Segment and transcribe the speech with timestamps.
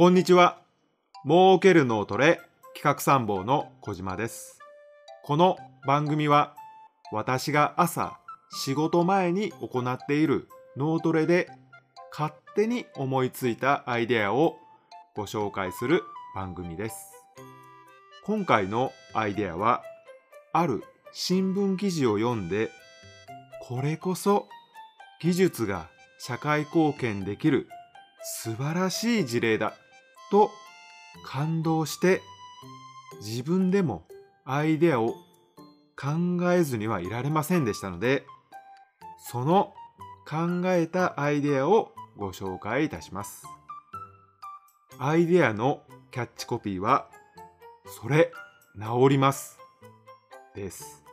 [0.00, 0.56] こんにちは。
[1.26, 2.40] 儲ける脳トレ
[2.74, 4.58] 企画参謀の小島です。
[5.22, 6.54] この番組は
[7.12, 8.18] 私が朝
[8.50, 11.50] 仕事前に行っている脳トレで
[12.10, 14.56] 勝手に思いついたアイデアを
[15.14, 16.02] ご紹介する
[16.34, 16.96] 番組です。
[18.24, 19.82] 今回のアイデアは
[20.54, 20.82] ある
[21.12, 22.70] 新聞記事を読んで
[23.68, 24.48] これこそ
[25.20, 27.68] 技術が社会貢献できる
[28.22, 29.74] 素晴らしい事例だ
[30.30, 30.50] と
[31.24, 32.22] 感動して
[33.20, 34.06] 自分でも
[34.44, 35.14] アイデアを
[35.96, 38.24] 考えずにはいられませんでしたので
[39.30, 39.74] その
[40.26, 43.44] 考えたアイデアをご紹介いたします。
[44.98, 47.08] アイデアのキャッチコピーは
[48.00, 48.32] それ
[48.78, 49.58] 治ります。
[50.54, 51.04] です。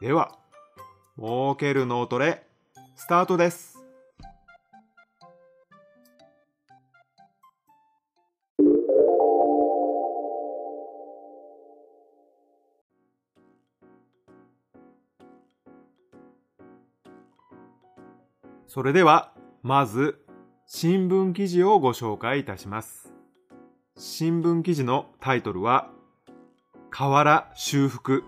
[0.00, 0.36] では
[1.18, 2.46] 儲ける脳トレ
[2.96, 3.79] スタートです。
[18.72, 19.32] それでは
[19.64, 20.20] まず
[20.64, 23.12] 新聞記事をご紹介いたします。
[23.96, 25.90] 新聞記事のタイトルは
[26.92, 28.22] 瓦修復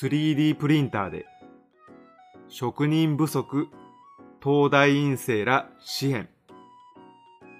[0.00, 1.26] 3D プリンターで
[2.48, 3.68] 職人不足
[4.42, 6.30] 東大院生ら支援。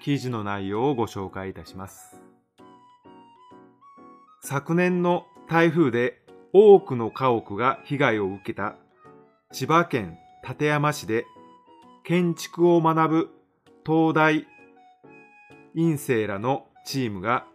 [0.01, 2.19] 記事の内容をご紹介いたします。
[4.41, 8.77] 昨年の台風で多くの家屋が被害を受けた
[9.51, 11.27] 千葉県館山市で
[12.03, 13.29] 建築を学ぶ
[13.85, 14.47] 東大
[15.75, 17.45] 院生らのチームが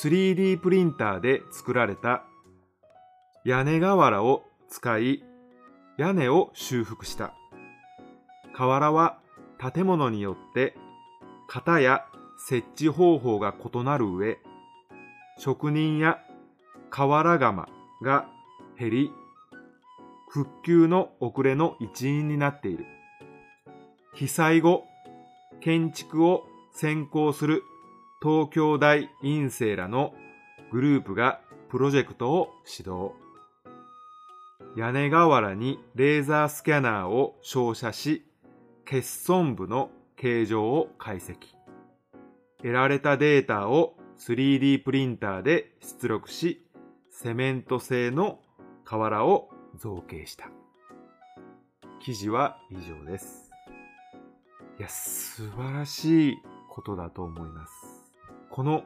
[0.00, 2.24] 3D プリンターで作られた
[3.44, 5.22] 屋根瓦を使い
[5.98, 7.34] 屋根を修復した。
[8.54, 9.18] 瓦は
[9.58, 10.74] 建物によって
[11.48, 12.04] 型や
[12.38, 14.38] 設置方法が異なる上、
[15.38, 16.18] 職人や
[16.90, 17.68] 瓦窯
[18.02, 18.26] が
[18.78, 19.12] 減り、
[20.28, 22.86] 復旧の遅れの一因になっている。
[24.14, 24.84] 被災後、
[25.60, 27.62] 建築を専攻する
[28.22, 30.14] 東京大院生らの
[30.70, 33.12] グループがプロジェクトを指導。
[34.76, 38.24] 屋根瓦にレーザースキャナーを照射し、
[38.84, 41.36] 欠損部の形状を解析。
[42.58, 46.64] 得られたデータを 3D プリンターで出力し、
[47.10, 48.38] セメント製の
[48.84, 50.50] 瓦を造形した。
[52.00, 53.53] 記事は以上です。
[54.78, 57.72] いや、素晴らしいことだと思います。
[58.50, 58.82] この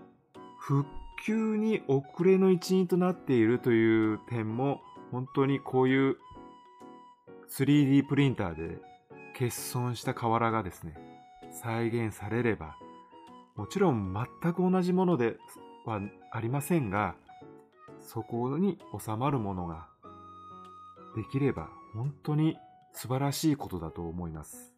[0.58, 0.86] 復
[1.24, 6.16] 旧に遅れの一因となっているという点も本当にこういう
[7.50, 8.78] 3D プリンターで
[9.32, 10.94] 欠損した瓦がですね、
[11.62, 12.76] 再現されれば、
[13.56, 15.38] もちろん全く同じもので
[15.86, 16.00] は
[16.30, 17.14] ありませんが、
[18.02, 19.88] そこに収まるものが
[21.16, 22.56] できれば本当に
[22.92, 24.77] 素晴らしいことだと思います。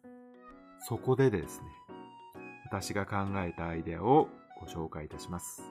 [0.81, 1.67] そこでですね、
[2.65, 5.61] 私が考えたアイデアをご紹介いたします。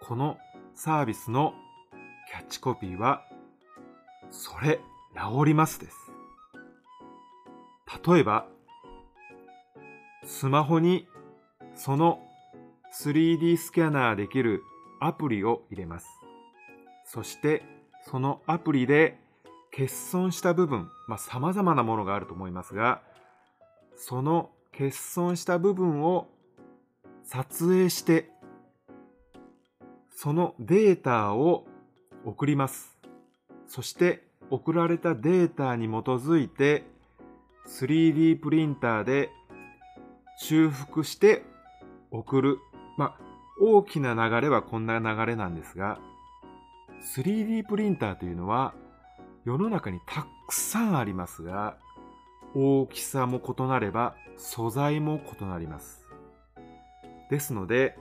[0.00, 0.36] この
[0.74, 1.54] サービスの
[2.30, 3.22] キャッチコピーは、
[4.30, 4.80] それ、
[5.14, 5.96] 治りますです。
[8.06, 8.46] 例えば、
[10.24, 11.08] スマホに
[11.74, 12.20] その
[12.92, 14.62] 3D スキャナーできる
[15.00, 16.06] アプリを入れます。
[17.04, 17.62] そして、
[18.10, 19.18] そのアプリで
[19.80, 23.00] 欠損した部分、まあ、様々なものがあると思いますが、
[23.96, 26.28] その欠損した部分を
[27.24, 28.28] 撮影して、
[30.14, 31.66] そのデータを
[32.26, 32.98] 送ります。
[33.66, 36.84] そして送られたデータに基づいて
[37.66, 39.30] 3D プリンターで
[40.36, 41.42] 修復して
[42.10, 42.58] 送る。
[42.98, 43.18] まあ、
[43.58, 45.98] 大きな流れはこんな流れなんですが、
[47.16, 48.74] 3D プリンターというのは
[49.50, 51.76] 世の中にたくさんありますが、
[52.54, 56.06] 大きさも異なれば素材も異なります。
[57.30, 57.98] ですので、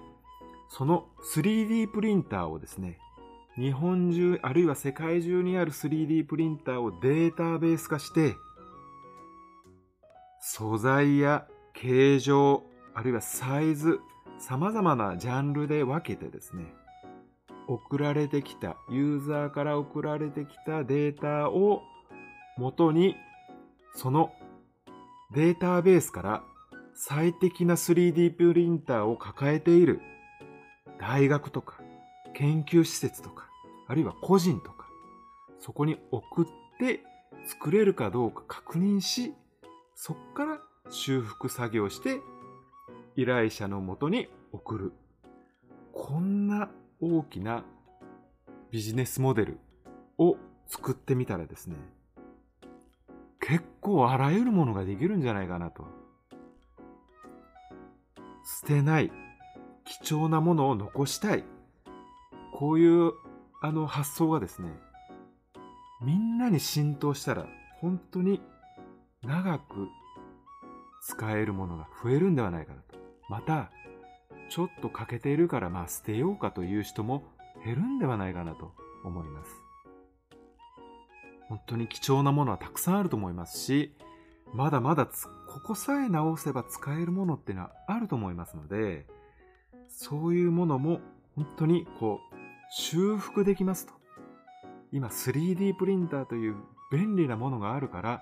[0.69, 2.99] その 3D プリンターをですね、
[3.55, 8.35] 日本中あるいは世界中にある 3D プリンターをデータベース化して、
[10.39, 12.63] 素材や形状、
[12.93, 13.99] あるいはサイズ、
[14.37, 16.75] 様々なジャンルで分けてですね、
[17.69, 21.83] 送られてきた、ユーザーから送られてきたデータを
[22.57, 23.15] 元に、
[23.93, 24.31] その
[25.35, 26.43] データベースから
[26.95, 30.01] 最適な 3D プリンターを抱えている
[30.99, 31.79] 大学とか
[32.33, 33.47] 研究施設とか、
[33.87, 34.87] あるいは個人とか、
[35.59, 36.45] そこに送っ
[36.79, 37.03] て
[37.45, 39.35] 作れるかどうか確認し、
[39.93, 42.19] そこから修復作業して
[43.15, 44.93] 依頼者のもとに送る。
[45.93, 47.63] こんな大きな
[48.71, 49.59] ビジネスモデル
[50.17, 50.37] を
[50.67, 51.75] 作ってみたらですね、
[53.39, 55.87] 結構あらゆるものができるんじゃないかなと。
[58.61, 59.11] 捨てない、
[60.03, 61.43] 貴重なものを残したい。
[62.53, 63.13] こういう
[63.61, 64.69] あの発想がですね、
[66.01, 67.47] みんなに浸透したら
[67.79, 68.41] 本当に
[69.23, 69.87] 長く
[71.01, 72.97] 使えるものが増えるんではないかなと。
[73.29, 73.71] また、
[74.49, 77.23] ちょっと欠けているからまあ捨てようかという人も
[77.65, 78.73] 減るんではないかなと
[79.03, 79.51] 思います。
[81.47, 83.95] 本当に貴重なものはたくさんあると思いますし、
[84.53, 85.11] まだまだこ
[85.65, 89.07] こさえ直せば使えるものっていうのはあると思いますので、
[89.87, 90.99] そういうものも
[91.35, 92.35] 本当にこう
[92.71, 93.93] 修復できますと。
[94.91, 96.55] 今 3D プリンターという
[96.91, 98.21] 便利なものがあるから、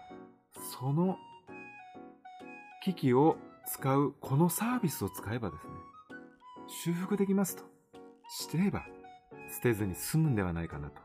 [0.80, 1.18] その
[2.84, 3.38] 機器を
[3.68, 5.74] 使うこのサービスを使えばですね、
[6.68, 7.64] 修復できますと。
[8.30, 8.86] してれば、
[9.54, 11.02] 捨てずに済むんではないかなと。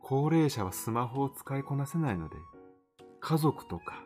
[0.00, 2.36] 高齢者はスマホを使いこなせないので、
[3.20, 4.02] 家族とか、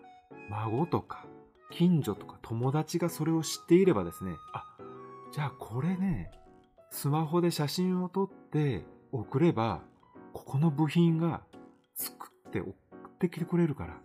[0.50, 1.26] 孫とか、
[1.70, 4.64] 近所とか友達がそれを知っていればですね、あ、
[5.32, 6.30] じゃあこれね、
[6.90, 9.82] スマホで写真を撮って送れば、
[10.32, 11.42] ここの部品が
[11.94, 12.74] 作って送っ
[13.18, 13.96] てきてくれるから、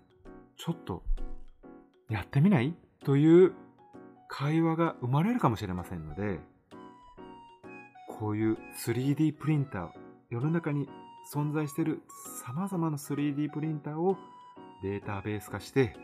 [0.58, 1.04] ちょっと
[2.10, 2.76] やってみない？
[3.06, 3.54] という
[4.36, 6.40] 会話が生まれるかもしれませんので、
[8.18, 9.90] こういう 3D プリンター、
[10.32, 10.90] 世の中に
[11.32, 12.02] 存在している
[12.44, 14.18] 様々な 3D プリンターを
[14.82, 15.96] データベース化して、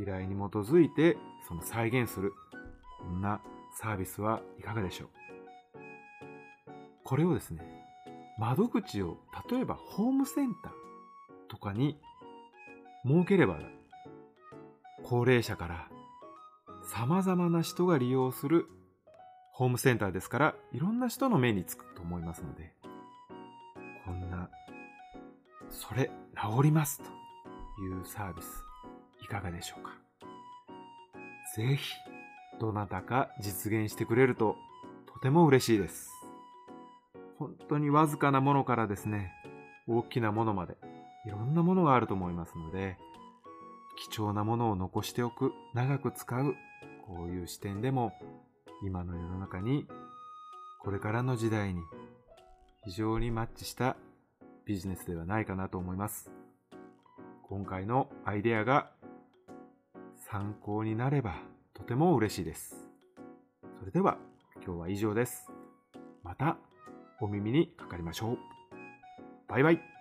[0.00, 1.16] 依頼に基づいて
[1.46, 2.32] その再現する、
[2.98, 3.40] こんな
[3.80, 5.08] サービスはいかがでしょう。
[7.04, 7.62] これをですね、
[8.36, 10.72] 窓口を例えばホームセンター
[11.48, 12.00] とかに
[13.06, 13.60] 設ければ、
[15.04, 15.88] 高齢者から
[16.84, 18.66] 様々な人が利用する
[19.52, 22.74] ホームセンターですから、いろんな人の目につくと思いますので、
[24.04, 24.48] こんな、
[25.70, 27.04] それ治りますと
[27.82, 28.64] いうサービス、
[29.22, 29.92] いかがでしょうか？
[31.56, 31.92] ぜひ、
[32.60, 34.56] どなたか実現してくれると
[35.06, 36.10] とても嬉しいです。
[37.38, 39.32] 本当にわずかなものからですね、
[39.86, 40.76] 大きなものまで、
[41.26, 42.96] いろんなものがあると思いますので、
[44.10, 46.54] 貴重なものを残しておく、長く使う、
[47.16, 48.12] こういう視点でも、
[48.82, 49.86] 今の世の中に、
[50.80, 51.80] これからの時代に、
[52.84, 53.96] 非常にマッチした
[54.64, 56.30] ビジネスではないかなと思います。
[57.42, 58.90] 今回のアイデアが
[60.16, 61.34] 参考になれば
[61.74, 62.88] とても嬉しいです。
[63.78, 64.16] それでは
[64.64, 65.50] 今日は以上です。
[66.22, 66.56] また
[67.20, 68.38] お耳にかかりましょう。
[69.48, 69.91] バイバイ。